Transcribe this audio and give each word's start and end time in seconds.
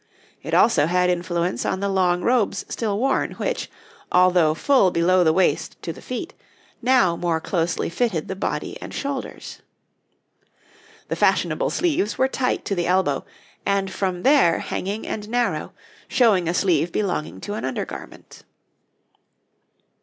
It 0.41 0.55
also 0.55 0.87
had 0.87 1.11
influence 1.11 1.63
on 1.63 1.79
the 1.79 1.87
long 1.87 2.23
robes 2.23 2.65
still 2.67 2.97
worn, 2.97 3.33
which, 3.33 3.69
although 4.11 4.55
full 4.55 4.89
below 4.89 5.23
the 5.23 5.31
waist 5.31 5.79
to 5.83 5.93
the 5.93 6.01
feet, 6.01 6.33
now 6.81 7.15
more 7.15 7.39
closely 7.39 7.87
fitted 7.87 8.27
the 8.27 8.35
body 8.35 8.75
and 8.81 8.95
shoulders. 8.95 9.61
The 11.09 11.15
fashionable 11.15 11.69
sleeves 11.69 12.17
were 12.17 12.27
tight 12.27 12.65
to 12.65 12.73
the 12.73 12.87
elbow, 12.87 13.25
and 13.63 13.91
from 13.91 14.23
there 14.23 14.57
hanging 14.57 15.05
and 15.05 15.29
narrow, 15.29 15.71
showing 16.07 16.47
a 16.49 16.53
sleeve 16.55 16.91
belonging 16.91 17.39
to 17.41 17.53
an 17.53 17.63
undergarment. 17.63 18.41